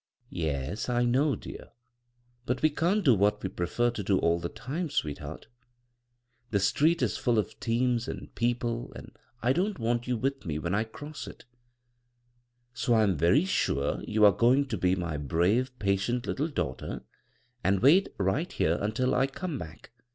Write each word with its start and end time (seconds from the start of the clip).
"Yes, 0.49 0.89
I 0.89 1.05
know, 1.05 1.35
dear; 1.35 1.73
but 2.47 2.63
we 2.63 2.71
can't 2.71 3.05
do 3.05 3.13
what 3.13 3.43
we 3.43 3.49
prefer 3.49 3.91
to 3.91 4.01
do 4.01 4.17
all 4.17 4.39
the 4.39 4.49
time, 4.49 4.89
sweetheart 4.89 5.45
The 6.49 6.59
street 6.59 7.03
is 7.03 7.15
very 7.17 7.23
full 7.23 7.37
of 7.37 7.59
teams 7.59 8.07
and 8.07 8.33
people 8.33 8.91
and 8.95 9.15
I 9.43 9.53
don't 9.53 9.77
want 9.77 10.07
you 10.07 10.17
with 10.17 10.43
me 10.43 10.57
when 10.57 10.73
I 10.73 10.85
cross 10.85 11.27
it 11.27 11.45
So, 12.73 12.95
I 12.95 13.03
am 13.03 13.15
very 13.15 13.45
sure 13.45 14.03
you 14.07 14.25
are 14.25 14.31
going 14.31 14.65
to 14.69 14.77
be 14.79 14.95
my 14.95 15.17
brave, 15.17 15.69
patient 15.77 16.25
little 16.25 16.47
daughter 16.47 17.03
and 17.63 17.79
wait 17.83 18.17
rig^t 18.17 18.53
here 18.53 18.79
until 18.81 19.13
I 19.13 19.27
come 19.27 19.59
back. 19.59 19.91